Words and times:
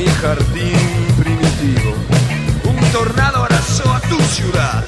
mi 0.00 0.06
jardín 0.06 0.78
primitivo. 1.18 1.94
Un 2.64 2.92
tornado 2.92 3.44
arrasó 3.44 3.92
a 3.92 4.00
tu 4.00 4.18
ciudad 4.22 4.82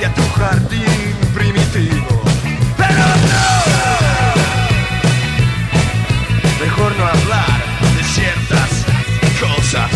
y 0.00 0.04
a 0.04 0.14
tu 0.14 0.22
jardín 0.38 1.14
primitivo. 1.34 2.22
Pero 2.76 3.06
no. 3.30 3.48
Mejor 6.64 6.92
no 6.98 7.06
hablar 7.06 7.46
de 7.96 8.04
ciertas 8.04 8.70
cosas. 9.40 9.90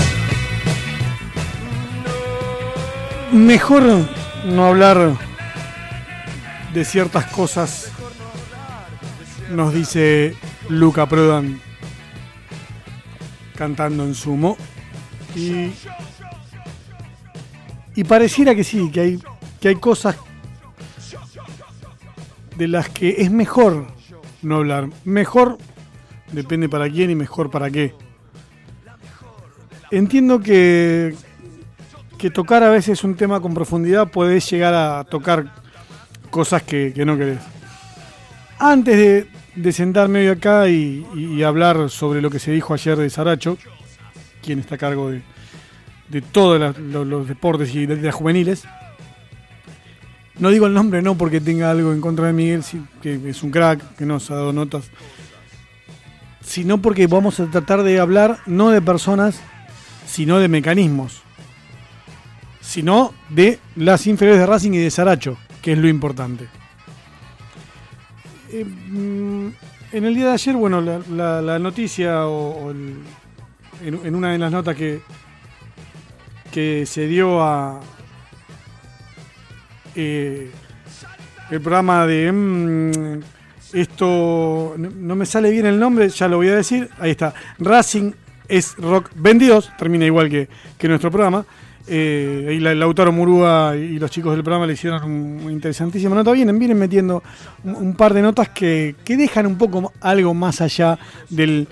Mejor 3.32 3.82
no 4.46 4.66
hablar 4.66 5.18
de 6.72 6.84
ciertas 6.84 7.26
cosas, 7.26 7.90
nos 9.50 9.74
dice 9.74 10.36
Luca 10.68 11.06
Prodan 11.06 11.60
cantando 13.54 14.04
en 14.04 14.14
sumo. 14.14 14.56
Y, 15.34 15.72
y 17.94 18.04
pareciera 18.04 18.54
que 18.54 18.64
sí, 18.64 18.90
que 18.90 19.00
hay, 19.00 19.22
que 19.60 19.68
hay 19.68 19.76
cosas 19.76 20.16
de 22.56 22.68
las 22.68 22.88
que 22.88 23.16
es 23.18 23.30
mejor 23.30 23.86
no 24.42 24.56
hablar. 24.56 24.88
Mejor 25.04 25.58
depende 26.32 26.68
para 26.68 26.88
quién 26.88 27.10
y 27.10 27.14
mejor 27.14 27.50
para 27.50 27.70
qué. 27.70 27.94
Entiendo 29.90 30.40
que, 30.40 31.14
que 32.18 32.30
tocar 32.30 32.62
a 32.62 32.70
veces 32.70 33.04
un 33.04 33.14
tema 33.16 33.40
con 33.40 33.54
profundidad 33.54 34.08
puede 34.08 34.40
llegar 34.40 34.74
a 34.74 35.04
tocar 35.04 35.52
cosas 36.30 36.62
que, 36.62 36.92
que 36.94 37.04
no 37.04 37.16
querés. 37.16 37.38
Antes 38.58 38.96
de, 38.96 39.33
de 39.56 39.72
sentarme 39.72 40.20
hoy 40.20 40.28
acá 40.28 40.68
y, 40.68 41.06
y- 41.14 41.42
hablar 41.42 41.88
sobre 41.90 42.20
lo 42.20 42.30
que 42.30 42.38
se 42.38 42.50
dijo 42.52 42.74
ayer 42.74 42.96
de 42.96 43.08
Saracho, 43.10 43.56
quien 44.42 44.58
está 44.58 44.74
a 44.74 44.78
cargo 44.78 45.10
de, 45.10 45.22
de 46.08 46.22
todos 46.22 46.60
los, 46.60 47.06
los 47.06 47.28
deportes 47.28 47.74
y 47.74 47.86
de, 47.86 47.96
las 47.96 48.14
juveniles, 48.14 48.64
no 50.38 50.50
digo 50.50 50.66
el 50.66 50.74
nombre 50.74 51.00
no 51.02 51.16
porque 51.16 51.40
tenga 51.40 51.70
algo 51.70 51.92
en 51.92 52.00
contra 52.00 52.26
de 52.26 52.32
Miguel, 52.32 52.62
que 53.00 53.20
es 53.28 53.42
un 53.42 53.50
crack, 53.50 53.96
que 53.96 54.04
nos 54.06 54.30
ha 54.30 54.34
dado 54.34 54.52
notas, 54.52 54.90
sino 56.40 56.78
porque 56.82 57.06
vamos 57.06 57.38
a 57.40 57.46
tratar 57.46 57.82
de 57.84 58.00
hablar 58.00 58.38
no 58.46 58.70
de 58.70 58.82
personas, 58.82 59.40
sino 60.06 60.38
de 60.38 60.48
mecanismos, 60.48 61.22
sino 62.60 63.14
de 63.28 63.58
las 63.76 64.06
inferiores 64.06 64.40
de 64.40 64.46
Racing 64.46 64.72
y 64.72 64.78
de 64.78 64.90
Saracho, 64.90 65.36
que 65.62 65.72
es 65.72 65.78
lo 65.78 65.88
importante. 65.88 66.48
Eh, 68.56 68.64
mm, 68.64 69.48
en 69.92 70.04
el 70.04 70.14
día 70.14 70.26
de 70.26 70.32
ayer, 70.34 70.54
bueno, 70.54 70.80
la, 70.80 71.00
la- 71.10 71.42
la 71.42 71.58
noticia 71.58 72.26
o, 72.28 72.70
el- 72.70 72.98
en, 73.84 74.14
una 74.14 74.30
de 74.30 74.38
las 74.38 74.52
notas 74.52 74.76
que, 74.76 75.00
que 76.52 76.86
se 76.86 77.08
dio 77.08 77.42
a 77.42 77.80
eh, 79.96 80.50
el 81.50 81.60
programa 81.60 82.06
de 82.06 82.30
mm, 82.32 83.20
esto 83.76 84.74
no, 84.78 84.90
no 84.90 85.16
me 85.16 85.26
sale 85.26 85.50
bien 85.50 85.66
el 85.66 85.78
nombre, 85.80 86.08
ya 86.08 86.28
lo 86.28 86.36
voy 86.36 86.48
a 86.48 86.54
decir. 86.54 86.88
Ahí 87.00 87.10
está. 87.10 87.34
Racing 87.58 88.12
es 88.46 88.76
Rock 88.76 89.10
22, 89.16 89.72
termina 89.76 90.06
igual 90.06 90.30
que, 90.30 90.48
que 90.78 90.86
nuestro 90.88 91.10
programa. 91.10 91.44
Eh, 91.86 92.54
y 92.56 92.60
la- 92.60 92.74
Lautaro 92.74 93.12
Murúa 93.12 93.74
y 93.76 93.98
los 93.98 94.10
chicos 94.10 94.32
del 94.34 94.42
programa 94.42 94.66
le 94.66 94.72
hicieron 94.72 95.04
un, 95.04 95.50
interesantísima 95.50 96.14
nota. 96.14 96.32
Vienen, 96.32 96.58
vienen 96.58 96.78
metiendo 96.78 97.22
un, 97.64 97.94
par 97.94 98.14
de 98.14 98.22
notas 98.22 98.48
que, 98.50 98.96
que 99.04 99.16
dejan 99.16 99.46
un 99.46 99.56
poco 99.56 99.92
algo 100.00 100.32
más 100.32 100.60
allá 100.62 100.98
del, 101.28 101.68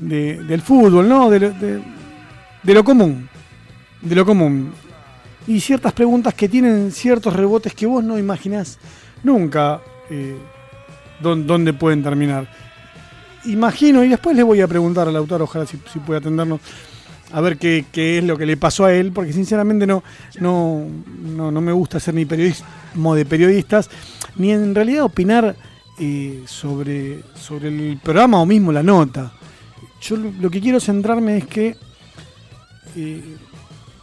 de- 0.00 0.42
del 0.44 0.60
fútbol, 0.60 1.08
¿no? 1.08 1.30
De, 1.30 1.40
lo- 1.40 2.84
común. 2.84 3.28
De 4.02 4.14
lo 4.14 4.26
común. 4.26 4.72
Y 5.46 5.60
ciertas 5.60 5.92
preguntas 5.94 6.34
que 6.34 6.48
tienen 6.48 6.92
ciertos 6.92 7.32
rebotes 7.34 7.72
que 7.72 7.86
vos 7.86 8.02
no 8.04 8.18
imaginás 8.18 8.78
nunca 9.22 9.80
eh, 10.10 10.36
dón- 11.22 11.46
dónde 11.46 11.72
pueden 11.72 12.02
terminar. 12.02 12.46
Imagino, 13.46 14.04
y 14.04 14.08
después 14.08 14.36
le 14.36 14.42
voy 14.42 14.60
a 14.60 14.66
preguntar 14.66 15.06
a 15.08 15.12
Lautaro, 15.12 15.44
ojalá 15.44 15.64
si 15.66 15.76
puede 16.00 16.18
atendernos, 16.18 16.60
a 17.32 17.40
ver 17.40 17.58
qué, 17.58 17.84
qué 17.92 18.18
es 18.18 18.24
lo 18.24 18.36
que 18.36 18.46
le 18.46 18.56
pasó 18.56 18.84
a 18.84 18.92
él, 18.92 19.12
porque 19.12 19.32
sinceramente 19.32 19.86
no, 19.86 20.02
no, 20.40 20.86
no, 21.18 21.50
no 21.50 21.60
me 21.60 21.72
gusta 21.72 22.00
ser 22.00 22.14
ni 22.14 22.24
periodismo 22.24 23.14
de 23.14 23.24
periodistas, 23.24 23.90
ni 24.36 24.52
en 24.52 24.74
realidad 24.74 25.04
opinar 25.04 25.56
eh, 25.98 26.42
sobre, 26.46 27.22
sobre 27.34 27.68
el 27.68 27.98
programa 28.02 28.40
o 28.40 28.46
mismo 28.46 28.70
la 28.72 28.82
nota. 28.82 29.32
Yo 30.00 30.16
lo, 30.16 30.50
que 30.50 30.60
quiero 30.60 30.78
centrarme 30.78 31.38
es 31.38 31.46
que 31.46 31.76
eh, 32.96 33.36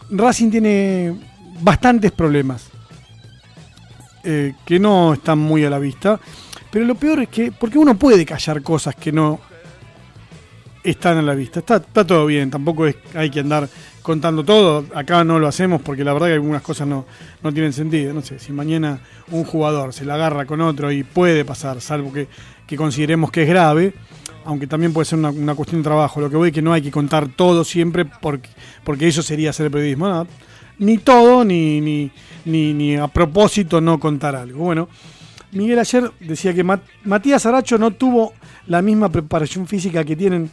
Racing 0.10 0.50
tiene 0.50 1.16
bastantes 1.62 2.12
problemas 2.12 2.68
eh, 4.24 4.56
que 4.66 4.80
no 4.80 5.14
están 5.14 5.38
muy 5.38 5.64
a 5.64 5.70
la 5.70 5.80
vista. 5.80 6.20
Pero 6.72 6.86
lo 6.86 6.96
peor 6.96 7.22
es 7.22 7.30
que, 7.30 7.52
porque 7.52 7.78
uno 7.78 7.96
puede 7.96 8.26
callar 8.26 8.64
cosas 8.64 8.96
que 8.96 9.12
no 9.12 9.40
están 10.84 11.18
a 11.18 11.22
la 11.22 11.34
vista. 11.36 11.60
Está, 11.60 11.78
está 11.78 12.06
todo 12.06 12.26
bien, 12.26 12.50
tampoco 12.50 12.86
es, 12.88 12.96
hay 13.16 13.30
que 13.30 13.40
andar 13.40 13.70
contando 14.02 14.44
todo. 14.44 14.86
Acá 14.94 15.24
no 15.24 15.40
lo 15.40 15.48
hacemos 15.48 15.82
porque 15.82 16.04
la 16.04 16.14
verdad 16.14 16.28
que 16.28 16.34
algunas 16.34 16.62
cosas 16.62 16.88
no, 16.88 17.06
no 17.42 17.54
tienen 17.54 17.74
sentido. 17.74 18.14
No 18.14 18.22
sé, 18.22 18.40
si 18.40 18.52
mañana 18.52 19.00
un 19.32 19.44
jugador 19.46 19.94
se 19.94 20.06
la 20.06 20.16
agarra 20.16 20.46
con 20.46 20.62
otro 20.62 20.92
y 20.92 21.04
puede 21.04 21.46
pasar, 21.46 21.80
salvo 21.82 22.12
que, 22.12 22.28
que 22.68 22.76
consideremos 22.76 23.32
que 23.32 23.44
es 23.44 23.50
grave, 23.50 23.94
aunque 24.46 24.68
también 24.68 24.92
puede 24.92 25.06
ser 25.06 25.20
una, 25.20 25.30
una 25.30 25.56
cuestión 25.56 25.82
de 25.82 25.86
trabajo. 25.86 26.20
Lo 26.20 26.30
que 26.30 26.36
voy 26.36 26.50
es 26.50 26.54
que 26.54 26.62
no 26.62 26.74
hay 26.74 26.82
que 26.82 26.92
contar 26.92 27.30
todo 27.30 27.64
siempre 27.64 28.04
porque, 28.06 28.50
porque 28.84 29.08
eso 29.08 29.22
sería 29.22 29.52
hacer 29.52 29.72
periodismo. 29.72 30.28
Ni 30.80 30.98
todo, 30.98 31.46
ni, 31.46 31.80
ni, 31.80 32.12
ni, 32.46 32.74
ni 32.74 32.96
a 32.98 33.08
propósito 33.08 33.80
no 33.80 34.00
contar 34.00 34.36
algo. 34.36 34.66
Bueno, 34.66 34.90
Miguel 35.52 35.78
ayer 35.80 36.12
decía 36.20 36.54
que 36.54 36.64
Mat- 36.64 36.82
Matías 37.06 37.46
Aracho 37.46 37.78
no 37.78 37.92
tuvo 37.92 38.34
la 38.66 38.82
misma 38.82 39.08
preparación 39.10 39.68
física 39.68 40.04
que 40.04 40.16
tienen 40.16 40.50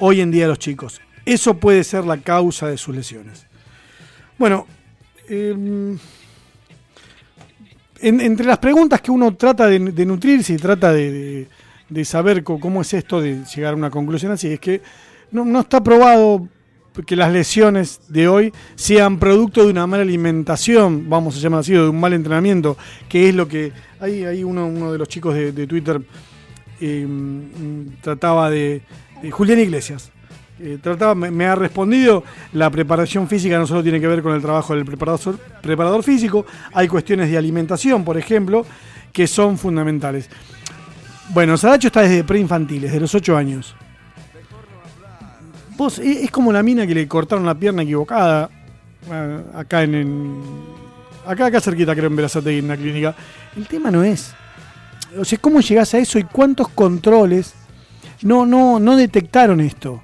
hoy 0.00 0.20
en 0.20 0.30
día 0.30 0.48
los 0.48 0.58
chicos. 0.58 1.00
Eso 1.24 1.54
puede 1.54 1.84
ser 1.84 2.04
la 2.04 2.18
causa 2.18 2.66
de 2.68 2.76
sus 2.76 2.94
lesiones. 2.94 3.46
Bueno, 4.38 4.66
em, 5.28 5.98
en- 8.00 8.20
entre 8.20 8.46
las 8.46 8.58
preguntas 8.58 9.00
que 9.00 9.10
uno 9.10 9.34
trata 9.36 9.66
de, 9.66 9.78
nutrirse 10.06 10.54
y 10.54 10.56
trata 10.56 10.92
de, 10.92 11.46
saber 12.04 12.42
cómo 12.42 12.80
es 12.80 12.94
esto 12.94 13.20
de 13.20 13.44
llegar 13.54 13.74
a 13.74 13.76
una 13.76 13.90
conclusión 13.90 14.32
así, 14.32 14.48
es 14.48 14.60
que 14.60 14.80
no, 15.30 15.60
está 15.60 15.82
probado 15.82 16.48
que 17.06 17.16
las 17.16 17.32
lesiones 17.32 18.00
de 18.08 18.28
hoy 18.28 18.52
sean 18.74 19.18
producto 19.18 19.64
de 19.64 19.70
una 19.70 19.86
mala 19.86 20.02
alimentación, 20.02 21.08
vamos 21.08 21.36
a 21.36 21.40
llamar 21.40 21.60
así, 21.60 21.74
o 21.74 21.84
de 21.84 21.88
un 21.88 22.00
mal 22.00 22.12
entrenamiento, 22.12 22.76
que 23.08 23.28
es 23.28 23.34
lo 23.34 23.46
que 23.46 23.72
hay 24.00 24.42
uno, 24.42 24.66
uno 24.66 24.92
de 24.92 24.98
los 24.98 25.08
chicos 25.08 25.34
de, 25.34 25.66
Twitter 25.66 26.00
mm, 26.80 28.00
trataba 28.00 28.50
de, 28.50 28.82
de 29.22 29.30
Julián 29.30 29.58
Iglesias. 29.58 30.10
eh, 30.58 30.78
me, 31.14 31.46
ha 31.46 31.54
respondido, 31.54 32.22
la 32.52 32.68
preparación 32.70 33.28
física 33.28 33.58
no 33.58 33.66
solo 33.66 33.82
tiene 33.82 34.00
que 34.00 34.06
ver 34.06 34.22
con 34.22 34.34
el 34.34 34.42
trabajo 34.42 34.74
del 34.74 34.84
preparador, 34.84 36.02
físico, 36.02 36.44
hay 36.74 36.86
cuestiones 36.88 37.30
de 37.30 37.38
alimentación, 37.38 38.04
por 38.04 38.18
ejemplo, 38.18 38.66
que 39.12 39.26
son 39.26 39.56
fundamentales. 39.58 40.28
Bueno, 41.30 41.56
Saracho 41.56 41.88
está 41.88 42.02
desde 42.02 42.24
preinfantiles, 42.24 42.92
de 42.92 43.00
los 43.00 43.14
8 43.14 43.36
años. 43.36 43.74
Vos, 45.76 45.98
e- 45.98 46.24
es 46.24 46.30
como 46.30 46.52
la 46.52 46.62
mina 46.62 46.86
que 46.86 46.94
le 46.94 47.08
cortaron 47.08 47.46
la 47.46 47.54
pierna 47.54 47.82
equivocada, 47.82 48.50
eh, 49.10 49.42
acá 49.54 49.82
en, 49.82 49.94
en- 49.94 50.42
acá, 51.26 51.46
acá 51.46 51.60
cerquita 51.60 51.94
creo 51.94 52.08
en 52.08 52.16
Berazategui, 52.16 52.58
en 52.58 52.64
una 52.66 52.76
clínica. 52.76 53.14
El 53.56 53.66
tema 53.66 53.90
no 53.90 54.02
es, 54.04 54.34
o 55.18 55.24
sea, 55.24 55.38
cómo 55.38 55.60
llegás 55.60 55.94
a 55.94 55.98
eso 55.98 56.18
y 56.18 56.24
cuántos 56.24 56.68
controles 56.68 57.54
no, 58.22 58.46
no, 58.46 58.78
no 58.80 58.96
detectaron 58.96 59.60
esto. 59.60 60.02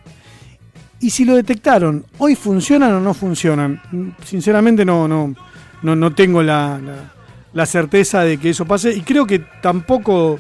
Y 1.01 1.11
si 1.11 1.25
lo 1.25 1.37
detectaron, 1.37 2.05
¿hoy 2.19 2.35
funcionan 2.35 2.95
o 2.95 3.01
no 3.01 3.13
funcionan? 3.13 3.81
Sinceramente 4.25 4.85
no, 4.85 5.07
no, 5.07 5.35
no, 5.83 5.95
no 5.97 6.15
tengo 6.15 6.43
la, 6.43 6.81
certeza 7.67 8.23
de 8.23 8.39
que 8.39 8.51
eso 8.51 8.65
pase. 8.65 8.93
Y 8.95 9.03
creo 9.03 9.27
que 9.27 9.41
tampoco 9.61 10.39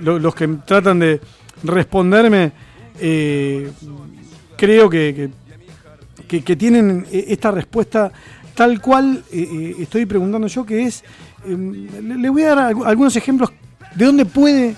lo- 0.00 0.18
los 0.18 0.34
que 0.34 0.48
tratan 0.66 0.98
de 0.98 1.20
responderme, 1.62 2.52
eh, 3.00 3.70
creo 4.56 4.88
que, 4.88 5.30
que- 6.26 6.40
tienen 6.56 7.06
eh, 7.12 7.26
esta 7.28 7.50
respuesta 7.50 8.10
tal 8.54 8.80
cual 8.80 9.22
eh, 9.30 9.48
eh, 9.50 9.76
estoy 9.80 10.04
preguntando 10.06 10.46
yo, 10.48 10.64
que 10.66 10.82
es, 10.84 11.04
eh, 11.46 11.56
le, 12.02 12.28
voy 12.30 12.42
a 12.42 12.54
dar 12.54 12.72
algu- 12.74 12.86
algunos 12.86 13.14
ejemplos 13.14 13.52
de 13.94 14.04
dónde 14.04 14.24
puede 14.24 14.74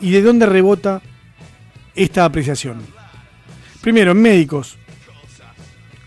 y 0.00 0.10
de 0.10 0.22
dónde 0.22 0.46
rebota 0.46 1.00
esta 1.94 2.24
apreciación. 2.24 2.80
Primero, 3.80 4.14
médicos. 4.14 4.78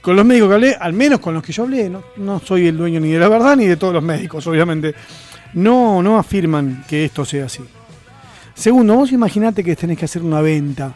Con 0.01 0.15
los 0.15 0.25
médicos 0.25 0.49
que 0.49 0.55
hablé, 0.55 0.75
al 0.79 0.93
menos 0.93 1.19
con 1.19 1.33
los 1.33 1.43
que 1.43 1.51
yo 1.51 1.63
hablé, 1.63 1.91
no, 2.17 2.39
soy 2.39 2.67
el 2.67 2.77
dueño 2.77 2.99
ni 2.99 3.11
de 3.11 3.19
la 3.19 3.27
verdad 3.27 3.55
ni 3.55 3.65
de 3.65 3.75
todos 3.75 3.93
los 3.93 4.03
médicos, 4.03 4.45
obviamente, 4.45 4.93
no, 5.55 6.03
no 6.03 6.19
afirman 6.19 6.85
que 6.87 7.05
esto 7.05 7.25
sea 7.25 7.45
así. 7.45 7.63
Segundo, 8.53 8.95
vos 8.95 9.11
imaginate 9.11 9.63
que 9.63 9.75
tenés 9.75 9.97
que 9.97 10.05
hacer 10.05 10.21
una 10.21 10.39
venta 10.39 10.93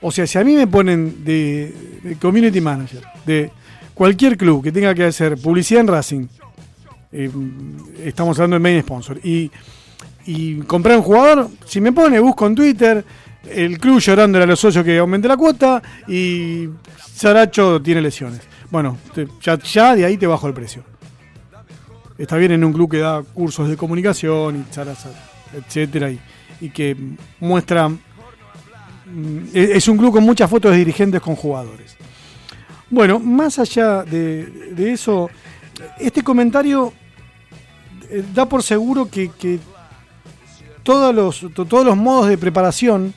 O 0.00 0.10
sea, 0.10 0.26
si 0.26 0.38
a 0.38 0.44
mí 0.44 0.54
me 0.54 0.66
ponen 0.66 1.24
de, 1.24 2.00
de 2.02 2.16
community 2.16 2.60
manager 2.60 3.02
de 3.26 3.50
cualquier 3.92 4.36
club 4.36 4.62
que 4.62 4.72
tenga 4.72 4.94
que 4.94 5.04
hacer 5.04 5.36
publicidad 5.36 5.80
en 5.80 5.88
Racing, 5.88 6.26
eh, 7.12 7.30
estamos 8.04 8.38
hablando 8.38 8.56
de 8.56 8.60
main 8.60 8.82
sponsor, 8.82 9.18
y, 9.24 9.50
y 10.26 10.56
comprar 10.60 10.98
un 10.98 11.02
jugador, 11.02 11.48
si 11.64 11.80
me 11.80 11.92
pone, 11.92 12.20
busco 12.20 12.46
en 12.46 12.54
Twitter, 12.54 13.04
el 13.50 13.78
club 13.78 14.00
llorándole 14.00 14.44
a 14.44 14.46
los 14.46 14.60
socios 14.60 14.84
que 14.84 14.98
aumente 14.98 15.28
la 15.28 15.36
cuota 15.36 15.82
y 16.08 16.68
Saracho 17.14 17.80
tiene 17.80 18.00
lesiones. 18.00 18.40
Bueno, 18.70 18.98
ya, 19.40 19.58
ya 19.58 19.94
de 19.94 20.04
ahí 20.04 20.16
te 20.16 20.26
bajo 20.26 20.46
el 20.48 20.54
precio. 20.54 20.82
Está 22.18 22.36
bien 22.36 22.52
en 22.52 22.64
un 22.64 22.72
club 22.72 22.90
que 22.90 22.98
da 22.98 23.22
cursos 23.22 23.68
de 23.68 23.76
comunicación 23.76 24.56
y 24.56 24.64
etcétera, 25.54 26.10
y, 26.10 26.18
y 26.60 26.70
que 26.70 26.96
muestra. 27.40 27.88
mm, 27.88 27.98
Es 29.52 29.70
es 29.70 29.88
un 29.88 29.98
club 29.98 30.12
con 30.12 30.24
muchas 30.24 30.48
fotos 30.50 30.72
de 30.72 30.78
dirigentes 30.78 31.20
con 31.20 31.36
jugadores. 31.36 31.96
Bueno, 32.88 33.18
más 33.18 33.58
allá 33.58 34.02
de, 34.04 34.48
eso, 34.92 35.28
este 35.98 36.22
comentario 36.22 36.92
eh, 38.08 38.24
da 38.34 38.48
por 38.48 38.62
seguro 38.62 39.10
que, 39.10 39.30
que 39.38 39.58
todos, 40.82 41.14
los, 41.14 41.52
to- 41.52 41.64
todos 41.66 41.84
los 41.84 41.96
modos 41.96 42.28
de 42.28 42.38
preparación, 42.38 43.12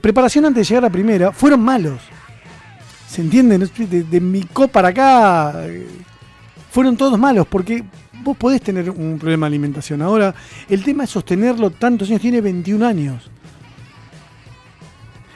preparación 0.00 0.44
antes 0.44 0.66
de 0.66 0.74
llegar 0.74 0.84
a 0.84 0.90
primera, 0.90 1.32
fueron 1.32 1.60
malos. 1.60 2.00
¿Se 3.08 3.20
entiende? 3.20 3.58
De, 3.58 4.04
de 4.04 4.20
Micó 4.20 4.68
para 4.68 4.88
acá, 4.88 5.66
eh, 5.66 5.86
fueron 6.70 6.96
todos 6.96 7.18
malos, 7.18 7.46
porque 7.46 7.84
vos 8.22 8.36
podés 8.36 8.62
tener 8.62 8.90
un 8.90 9.18
problema 9.18 9.46
de 9.46 9.48
alimentación. 9.48 10.00
Ahora, 10.00 10.34
el 10.68 10.82
tema 10.82 11.04
es 11.04 11.10
sostenerlo 11.10 11.70
tantos 11.70 12.08
años, 12.08 12.22
tiene 12.22 12.40
21 12.40 12.86
años. 12.86 13.30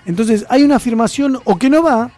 Entonces, 0.07 0.47
hay 0.49 0.63
una 0.63 0.77
afirmación 0.77 1.39
o 1.45 1.59
que 1.59 1.69
no 1.69 1.83
va, 1.83 2.11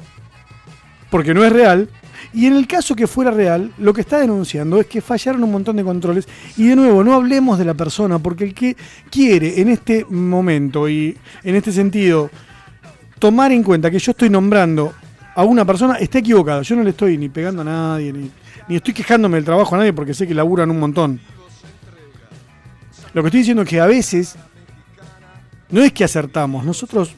porque 1.11 1.35
no 1.35 1.45
es 1.45 1.53
real, 1.53 1.89
y 2.33 2.47
en 2.47 2.55
el 2.55 2.67
caso 2.67 2.95
que 2.95 3.07
fuera 3.07 3.31
real, 3.31 3.73
lo 3.79 3.93
que 3.93 4.03
está 4.03 4.19
denunciando 4.19 4.81
es 4.81 4.87
que 4.87 5.01
fallaron 5.01 5.45
un 5.45 5.53
montón 5.53 5.77
de 5.77 5.85
controles. 5.85 6.29
Y 6.57 6.69
de 6.69 6.77
nuevo, 6.77 7.03
no 7.05 7.15
hablemos 7.15 7.59
de 7.59 7.65
la 7.65 7.75
persona, 7.75 8.19
porque 8.19 8.45
el 8.45 8.55
que 8.55 8.77
quiere 9.11 9.61
en 9.61 9.69
este 9.69 10.05
momento 10.09 10.89
y 10.89 11.17
en 11.43 11.55
este 11.55 11.73
sentido 11.73 12.31
tomar 13.19 13.53
en 13.53 13.63
cuenta 13.63 13.91
que 13.91 13.99
yo 13.99 14.13
estoy 14.13 14.31
nombrando 14.31 14.93
a 15.35 15.45
una 15.45 15.65
persona 15.65 15.95
está 15.95 16.19
equivocado. 16.19 16.63
Yo 16.63 16.77
no 16.77 16.83
le 16.83 16.91
estoy 16.91 17.19
ni 17.19 17.29
pegando 17.29 17.63
a 17.63 17.65
nadie, 17.65 18.13
ni, 18.13 18.31
ni 18.69 18.77
estoy 18.77 18.95
quejándome 18.95 19.37
del 19.37 19.45
trabajo 19.45 19.75
a 19.75 19.79
nadie 19.79 19.93
porque 19.93 20.15
sé 20.15 20.27
que 20.27 20.35
laburan 20.35 20.71
un 20.71 20.79
montón. 20.79 21.21
Lo 23.15 23.23
que 23.23 23.29
estoy 23.29 23.41
diciendo 23.41 23.63
es 23.63 23.69
que 23.69 23.81
a 23.81 23.87
veces 23.87 24.37
no 25.71 25.83
es 25.83 25.93
que 25.93 26.05
acertamos, 26.05 26.65
nosotros 26.65 27.15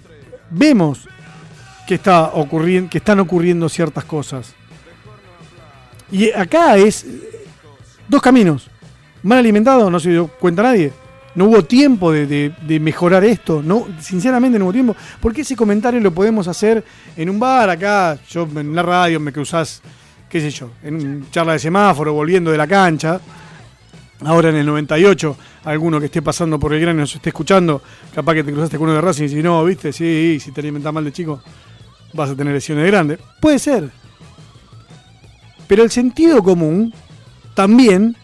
vemos 0.51 1.07
que, 1.87 1.95
está 1.95 2.31
ocurriendo, 2.35 2.91
que 2.91 2.99
están 2.99 3.21
ocurriendo 3.21 3.69
ciertas 3.69 4.05
cosas. 4.05 4.55
Y 6.13 6.31
acá 6.33 6.77
es 6.77 7.07
dos 8.09 8.21
caminos. 8.23 8.69
Mal 9.23 9.39
alimentado, 9.39 9.91
no 9.91 10.01
se 10.01 10.11
dio 10.11 10.29
cuenta 10.29 10.63
nadie. 10.63 10.93
No 11.35 11.45
hubo 11.45 11.65
tiempo 11.65 12.11
de, 12.11 12.27
de- 12.27 12.81
mejorar 12.81 13.23
esto. 13.25 13.63
No, 13.63 13.87
sinceramente 14.01 14.59
no 14.59 14.65
hubo 14.65 14.73
tiempo. 14.73 14.97
Porque 15.21 15.43
ese 15.43 15.55
comentario 15.55 16.01
lo 16.01 16.13
podemos 16.13 16.49
hacer 16.49 16.83
en 17.17 17.31
un 17.31 17.39
bar 17.39 17.71
acá, 17.71 18.19
yo 18.29 18.49
en 18.57 18.75
la 18.75 18.83
radio 18.83 19.21
me 19.21 19.33
cruzás, 19.33 19.81
qué 20.29 20.41
sé 20.41 20.51
yo, 20.51 20.71
en 20.83 20.95
una 20.97 21.31
charla 21.31 21.53
de 21.53 21.59
semáforo, 21.61 22.13
volviendo 22.13 22.51
de 22.51 22.59
la 22.59 22.67
cancha. 22.67 23.21
Ahora 24.25 24.51
en 24.51 24.57
el 24.57 24.67
98, 24.67 25.37
alguno 25.65 25.99
que 26.01 26.07
esté 26.07 26.21
pasando 26.21 26.59
por 26.59 26.75
el 26.75 26.81
gran 26.81 26.97
y 26.97 27.01
nos 27.01 27.15
esté 27.15 27.31
escuchando, 27.31 27.81
capaz 28.15 28.35
que 28.35 28.45
te 28.45 28.53
cruzaste 28.53 28.77
con 28.77 28.89
uno 28.89 28.97
de 28.97 29.01
Racing 29.01 29.23
y 29.25 29.29
dices, 29.29 29.45
no, 29.45 29.65
viste, 29.65 29.93
sí, 29.95 30.39
si 30.43 30.51
te 30.53 30.61
alimentas 30.61 30.93
mal 30.93 31.05
de 31.05 31.13
chico, 31.13 31.41
vas 32.13 32.29
a 32.29 32.35
tener 32.37 32.53
lesiones 32.53 32.85
de 32.85 32.91
grande. 32.91 33.19
Puede 33.41 33.59
ser. 33.59 33.89
Pero 35.71 35.85
el 35.85 35.91
sentido 35.93 36.43
común 36.43 36.93
también 37.55 38.17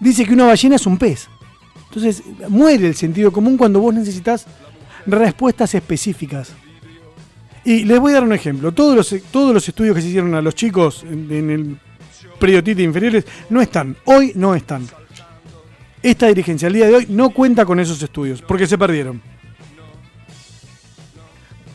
dice 0.00 0.24
que 0.24 0.32
una 0.32 0.46
ballena 0.46 0.76
es 0.76 0.86
un 0.86 0.96
pez. 0.96 1.28
Entonces 1.88 2.22
muere 2.48 2.86
el 2.86 2.94
sentido 2.94 3.30
común 3.30 3.58
cuando 3.58 3.80
vos 3.80 3.92
necesitas 3.92 4.46
respuestas 5.04 5.74
específicas. 5.74 6.54
Y 7.66 7.84
les 7.84 8.00
voy 8.00 8.12
a 8.12 8.14
dar 8.14 8.24
un 8.24 8.32
ejemplo. 8.32 8.72
Todos 8.72 8.96
los, 8.96 9.22
todos 9.30 9.52
los 9.52 9.68
estudios 9.68 9.94
que 9.94 10.00
se 10.00 10.08
hicieron 10.08 10.34
a 10.34 10.40
los 10.40 10.54
chicos 10.54 11.04
en, 11.04 11.50
el 11.50 11.78
periodista 12.40 12.80
inferiores 12.80 13.26
no 13.50 13.60
están. 13.60 13.94
Hoy 14.06 14.32
no 14.34 14.54
están. 14.54 14.88
Esta 16.02 16.28
dirigencia 16.28 16.68
al 16.68 16.72
día 16.72 16.86
de 16.86 16.94
hoy 16.94 17.06
no 17.10 17.28
cuenta 17.28 17.66
con 17.66 17.78
esos 17.78 18.02
estudios 18.02 18.40
porque 18.40 18.66
se 18.66 18.78
perdieron. 18.78 19.20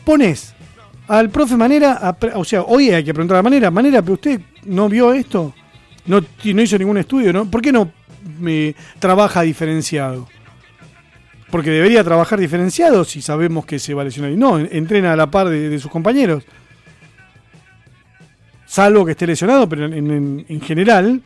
Pones 0.04 0.52
al 1.08 1.30
profe 1.30 1.56
Manera, 1.56 2.16
o 2.34 2.44
sea, 2.44 2.62
hoy 2.62 2.90
hay 2.90 3.04
que 3.04 3.12
preguntar 3.12 3.36
a 3.38 3.42
Manera, 3.42 3.70
Manera, 3.70 4.00
pero 4.02 4.14
usted 4.14 4.40
no 4.64 4.88
vio 4.88 5.12
esto, 5.12 5.54
no, 6.06 6.20
no 6.20 6.62
hizo 6.62 6.78
ningún 6.78 6.98
estudio, 6.98 7.32
¿no? 7.32 7.50
¿Por 7.50 7.60
qué 7.60 7.72
no 7.72 7.90
me 8.40 8.74
trabaja 8.98 9.42
diferenciado? 9.42 10.28
Porque 11.50 11.70
debería 11.70 12.02
trabajar 12.02 12.40
diferenciado 12.40 13.04
si 13.04 13.22
sabemos 13.22 13.64
que 13.66 13.78
se 13.78 13.94
va 13.94 14.02
a 14.02 14.06
lesionar. 14.06 14.32
Y 14.32 14.36
no, 14.36 14.58
en- 14.58 14.68
entrena 14.72 15.12
a 15.12 15.16
la 15.16 15.30
par 15.30 15.48
de, 15.48 15.78
sus 15.78 15.90
compañeros. 15.90 16.42
Salvo 18.66 19.04
que 19.04 19.12
esté 19.12 19.26
lesionado, 19.26 19.68
pero 19.68 19.84
en, 19.86 19.92
en- 20.10 20.46
en 20.48 20.60
general 20.60 21.20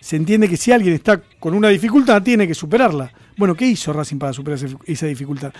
se 0.00 0.16
entiende 0.16 0.48
que 0.48 0.56
si 0.56 0.72
alguien 0.72 0.94
está 0.94 1.20
con 1.38 1.54
una 1.54 1.68
dificultad, 1.68 2.22
tiene 2.22 2.46
que 2.48 2.54
superarla. 2.54 3.12
Bueno, 3.36 3.54
¿qué 3.54 3.66
hizo 3.66 3.92
Racing 3.92 4.18
para 4.18 4.32
superar 4.32 4.58
esa 4.86 5.06
dificultad? 5.06 5.52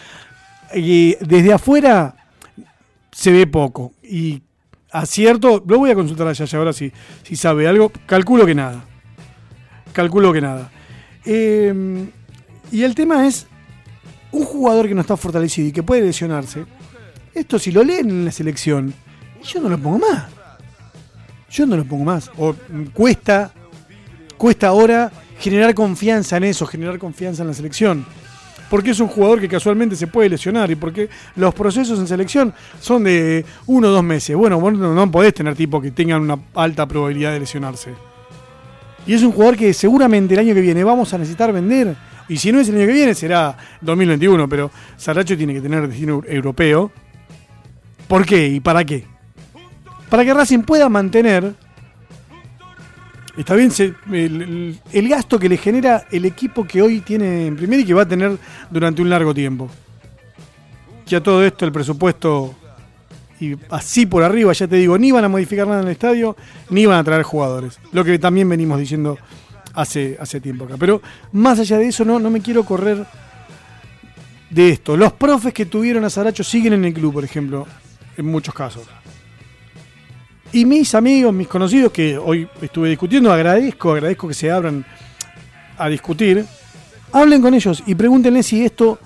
Y 0.75 1.15
desde 1.25 1.53
afuera 1.53 2.15
se 3.17 3.33
ve 3.33 3.47
poco. 3.47 3.95
Y 4.03 4.43
acierto, 4.91 5.65
lo 5.67 5.79
voy 5.79 5.91
a 5.91 5.95
consultar 5.95 6.29
a 6.29 6.33
Yaya 6.35 6.59
ahora 6.59 6.73
si, 6.75 6.93
si 7.23 7.35
sabe 7.35 7.67
algo. 7.67 7.91
Calculo 8.05 8.45
que 8.45 8.55
nada. 8.55 8.85
Calculo 9.95 10.35
que 10.35 10.43
nada. 10.43 10.71
Eh, 11.25 12.05
y 12.71 12.83
el 12.83 12.95
tema 12.95 13.27
es, 13.27 13.47
un 14.33 14.45
jugador 14.45 14.87
que 14.87 14.95
no 14.95 15.01
está 15.01 15.17
fortalecido 15.17 15.69
y 15.69 15.73
que 15.73 15.83
puede 15.83 16.03
lesionarse, 16.03 16.67
esto 17.33 17.59
si 17.59 17.73
lo 17.73 17.83
leen 17.83 18.11
en 18.11 18.25
la 18.27 18.31
selección, 18.31 18.93
yo 19.43 19.61
no 19.62 19.71
lo 19.71 19.79
pongo 19.79 19.99
más. 19.99 20.27
Yo 21.51 21.65
no 21.65 21.77
lo 21.79 21.85
pongo 21.87 22.05
más. 22.05 22.31
O 22.37 22.53
mm, 22.53 22.85
cuesta, 22.93 23.51
cuesta 24.37 24.69
ahora 24.69 25.11
generar 25.39 25.75
confianza 25.75 26.37
en 26.37 26.45
eso, 26.45 26.67
generar 26.67 26.99
confianza 26.99 27.43
en 27.43 27.49
la 27.49 27.55
selección 27.55 28.05
porque 28.71 28.91
es 28.91 29.01
un 29.01 29.09
jugador 29.09 29.41
que 29.41 29.49
casualmente 29.49 29.95
se 29.97 30.07
puede 30.07 30.29
lesionar 30.29 30.71
y 30.71 30.75
porque 30.75 31.09
los 31.37 31.55
procesos 31.55 31.99
en 31.99 32.07
selección 32.07 32.53
son 32.81 33.05
de 33.05 33.45
uno 33.67 33.89
o 33.89 33.91
dos 33.91 34.03
meses. 34.05 34.35
Bueno, 34.37 34.59
vos 34.61 34.73
no, 34.73 35.11
podés 35.11 35.35
tener 35.35 35.55
tipos 35.55 35.83
que 35.83 35.90
tengan 35.93 36.23
una 36.23 36.38
alta 36.55 36.87
probabilidad 36.87 37.33
de 37.33 37.40
lesionarse. 37.40 37.95
Y 39.07 39.14
es 39.14 39.23
un 39.23 39.31
jugador 39.33 39.57
que 39.57 39.73
seguramente 39.73 40.35
el 40.35 40.40
año 40.40 40.55
que 40.55 40.61
viene 40.61 40.83
vamos 40.83 41.12
a 41.14 41.19
necesitar 41.19 41.52
vender. 41.52 41.95
Y 42.29 42.38
si 42.38 42.50
no 42.50 42.59
es 42.59 42.69
el 42.69 42.76
año 42.76 42.87
que 42.88 42.93
viene, 42.93 43.14
será 43.14 43.57
2021. 43.81 44.49
Pero 44.49 44.71
Saracho 44.97 45.37
tiene 45.37 45.55
que 45.55 45.61
tener 45.61 45.87
destino 45.87 46.21
eu- 46.23 46.25
europeo. 46.29 46.90
¿Por 48.09 48.26
qué 48.26 48.49
y 48.49 48.59
para 48.61 48.85
qué? 48.85 49.05
Para 50.11 50.25
que 50.25 50.35
Racing 50.35 50.62
pueda 50.62 50.88
mantener 50.88 51.55
Está 53.37 53.55
bien, 53.55 53.71
el 54.93 55.09
gasto 55.09 55.38
que 55.38 55.49
le 55.49 55.59
genera 55.59 56.07
el 56.11 56.25
equipo 56.25 56.64
que 56.64 56.81
hoy 56.81 57.00
tiene 57.00 57.49
en 57.49 57.57
primera 57.57 57.83
y 57.83 57.85
que 57.85 57.93
va 57.93 58.02
a 58.02 58.09
tener 58.09 58.38
durante 58.71 59.02
un 59.02 59.11
largo 59.11 59.35
tiempo. 59.35 59.69
Ya 61.07 61.21
todo 61.21 61.45
esto, 61.45 61.66
el 61.66 61.73
presupuesto, 61.73 62.55
y 63.38 63.55
así 63.71 64.07
por 64.07 64.23
arriba, 64.23 64.52
ya 64.55 64.66
te 64.66 64.76
digo, 64.76 64.97
ni 64.97 65.12
van 65.12 65.25
a 65.25 65.28
modificar 65.28 65.66
nada 65.66 65.81
en 65.83 65.88
el 65.88 65.93
estadio, 65.93 66.35
ni 66.71 66.87
van 66.87 66.99
a 66.99 67.05
traer 67.05 67.23
jugadores. 67.23 67.78
Lo 67.93 68.05
que 68.05 68.19
también 68.19 68.49
venimos 68.49 68.78
diciendo 68.78 69.19
hace, 69.75 70.16
hace 70.19 70.40
tiempo 70.40 70.64
acá. 70.64 70.76
Pero 70.78 71.02
más 71.33 71.59
allá 71.59 71.76
de 71.76 71.88
eso, 71.88 72.05
no, 72.05 72.19
no 72.19 72.31
me 72.31 72.40
quiero 72.40 72.64
correr 72.64 73.05
de 74.49 74.71
esto. 74.71 74.97
Los 74.97 75.12
profes 75.12 75.52
que 75.52 75.66
tuvieron 75.66 76.05
a 76.05 76.11
Saracho 76.11 76.43
siguen 76.43 76.73
en 76.73 76.87
el 76.87 76.95
club, 76.95 77.12
por 77.12 77.25
ejemplo, 77.25 77.66
en 78.16 78.26
muchos 78.26 78.55
casos. 78.55 78.85
Y 80.57 80.65
mis 80.65 80.95
amigos, 80.95 81.35
mis 81.35 81.49
conocidos 81.49 81.93
que 81.93 82.17
hoy 82.17 82.49
estuve 82.63 82.89
discutiendo, 82.89 83.31
agradezco, 83.31 83.93
agradezco 83.93 84.27
que 84.27 84.33
se 84.33 84.51
abran 84.51 84.87
a 85.77 85.87
discutir. 85.87 86.47
Hablen 87.13 87.43
con 87.43 87.53
ellos 87.53 87.83
y 87.85 87.95
pregúntenle 87.95 88.43
si 88.43 88.65
esto, 88.65 88.99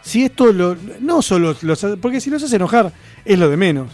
si 0.00 0.24
esto 0.24 0.50
lo, 0.50 0.78
no 1.00 1.20
solo 1.20 1.54
los, 1.60 1.86
porque 2.00 2.22
si 2.22 2.30
los 2.30 2.42
hace 2.42 2.56
enojar 2.56 2.90
es 3.22 3.38
lo 3.38 3.50
de 3.50 3.58
menos. 3.58 3.88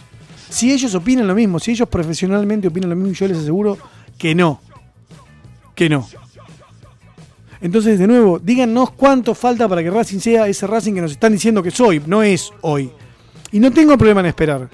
Si 0.49 0.71
ellos 0.71 0.95
opinan 0.95 1.27
lo 1.27 1.35
mismo, 1.35 1.59
si 1.59 1.71
ellos 1.71 1.89
profesionalmente 1.89 2.69
opinan 2.69 2.91
lo 2.91 2.95
mismo, 2.95 3.11
yo 3.11 3.27
les 3.27 3.39
aseguro 3.39 3.77
que 4.17 4.33
no, 4.33 4.61
que 5.75 5.89
no. 5.89 6.07
Entonces, 7.59 7.99
de 7.99 8.07
nuevo, 8.07 8.39
díganos 8.39 8.91
cuánto 8.91 9.35
falta 9.35 9.67
para 9.67 9.83
que 9.83 9.91
Racing 9.91 10.19
sea 10.19 10.47
ese 10.47 10.65
Racing 10.65 10.93
que 10.93 11.01
nos 11.01 11.11
están 11.11 11.33
diciendo 11.33 11.61
que 11.61 11.71
soy, 11.71 12.01
no 12.05 12.23
es 12.23 12.53
hoy. 12.61 12.89
Y 13.51 13.59
no 13.59 13.69
tengo 13.69 13.97
problema 13.97 14.21
en 14.21 14.27
esperar. 14.27 14.69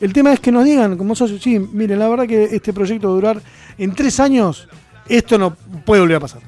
El 0.00 0.12
tema 0.12 0.32
es 0.32 0.40
que 0.40 0.52
nos 0.52 0.64
digan, 0.64 0.96
como 0.96 1.14
socios, 1.14 1.42
sí, 1.42 1.58
miren, 1.58 1.98
la 1.98 2.08
verdad 2.08 2.26
que 2.26 2.44
este 2.44 2.72
proyecto 2.72 3.08
va 3.08 3.12
a 3.12 3.14
durar 3.14 3.42
en 3.78 3.94
tres 3.94 4.20
años, 4.20 4.68
esto 5.08 5.38
no 5.38 5.54
puede 5.84 6.02
volver 6.02 6.16
a 6.16 6.20
pasar. 6.20 6.42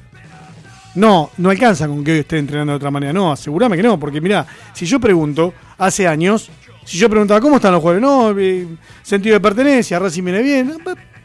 No, 0.95 1.29
no 1.37 1.49
alcanza 1.49 1.87
con 1.87 2.03
que 2.03 2.11
hoy 2.11 2.19
esté 2.19 2.37
entrenando 2.37 2.73
de 2.73 2.77
otra 2.77 2.91
manera. 2.91 3.13
No, 3.13 3.31
asegúrame 3.31 3.77
que 3.77 3.83
no, 3.83 3.99
porque 3.99 4.19
mira, 4.21 4.45
si 4.73 4.85
yo 4.85 4.99
pregunto, 4.99 5.53
hace 5.77 6.07
años, 6.07 6.49
si 6.83 6.97
yo 6.97 7.09
preguntaba 7.09 7.39
cómo 7.39 7.57
están 7.57 7.71
los 7.71 7.81
jugadores, 7.81 8.01
no, 8.01 8.37
eh, 8.39 8.67
sentido 9.03 9.33
de 9.33 9.39
pertenencia, 9.39 9.99
Racing 9.99 10.23
viene 10.23 10.41
bien, 10.41 10.73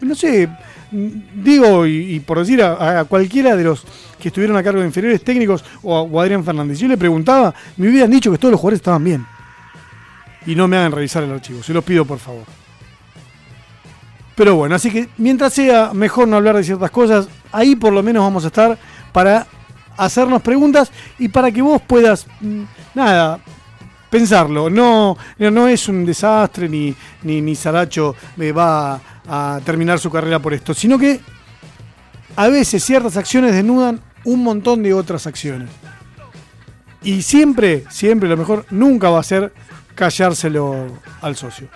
no 0.00 0.14
sé, 0.14 0.48
digo, 0.90 1.86
y, 1.86 2.20
por 2.20 2.38
decir 2.38 2.62
a, 2.62 3.04
cualquiera 3.04 3.56
de 3.56 3.64
los 3.64 3.84
que 4.18 4.28
estuvieron 4.28 4.56
a 4.56 4.62
cargo 4.62 4.80
de 4.80 4.86
inferiores 4.86 5.22
técnicos 5.22 5.64
o 5.82 6.18
a, 6.18 6.22
Adrián 6.22 6.44
Fernández, 6.44 6.78
yo 6.78 6.88
le 6.88 6.96
preguntaba, 6.96 7.54
me 7.76 7.88
hubieran 7.88 8.10
dicho 8.10 8.30
que 8.30 8.38
todos 8.38 8.52
los 8.52 8.60
jugadores 8.60 8.78
estaban 8.78 9.02
bien. 9.02 9.26
Y 10.46 10.54
no 10.54 10.68
me 10.68 10.76
hagan 10.76 10.92
revisar 10.92 11.22
el 11.22 11.32
archivo, 11.32 11.62
se 11.62 11.72
los 11.72 11.84
pido 11.84 12.04
por 12.04 12.18
favor. 12.18 12.44
Pero 14.34 14.56
bueno, 14.56 14.74
así 14.74 14.90
que 14.90 15.08
mientras 15.16 15.52
sea 15.52 15.92
mejor 15.94 16.26
no 16.26 16.36
hablar 16.36 16.56
de 16.56 16.64
ciertas 16.64 16.90
cosas, 16.90 17.28
ahí 17.52 17.76
por 17.76 17.92
lo 17.92 18.02
menos 18.02 18.22
vamos 18.22 18.44
a 18.44 18.48
estar 18.48 18.76
para 19.12 19.46
hacernos 19.96 20.42
preguntas 20.42 20.90
y 21.18 21.28
para 21.28 21.52
que 21.52 21.62
vos 21.62 21.80
puedas, 21.82 22.26
mm, 22.40 22.62
nada, 22.94 23.38
pensarlo. 24.10 24.68
No, 24.68 25.16
no 25.38 25.68
es 25.68 25.88
un 25.88 26.04
desastre 26.04 26.68
ni, 26.68 26.94
ni, 27.22 27.40
ni 27.40 27.54
Saracho 27.54 28.14
me 28.36 28.52
va 28.52 29.00
a 29.26 29.60
terminar 29.64 29.98
su 29.98 30.10
carrera 30.10 30.40
por 30.40 30.52
esto, 30.52 30.74
sino 30.74 30.98
que 30.98 31.20
a 32.36 32.48
veces 32.48 32.84
ciertas 32.84 33.16
acciones 33.16 33.52
desnudan 33.54 34.00
un 34.24 34.42
montón 34.42 34.82
de 34.82 34.94
otras 34.94 35.26
acciones. 35.26 35.70
Y 37.02 37.22
siempre, 37.22 37.84
siempre 37.90 38.28
lo 38.28 38.36
mejor 38.36 38.66
nunca 38.70 39.10
va 39.10 39.20
a 39.20 39.24
ser 39.24 39.52
callárselo 39.94 41.00
al 41.20 41.36
socio. 41.36 41.68